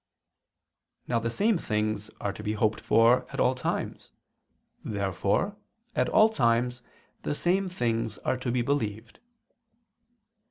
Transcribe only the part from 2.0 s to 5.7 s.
are to be hoped for at all times. Therefore,